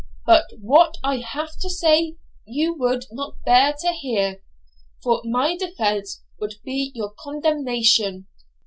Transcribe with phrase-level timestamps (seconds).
[0.25, 2.15] But what I have to say
[2.47, 4.41] you would not bear to hear,
[5.03, 8.25] for my defence would be your condemnation.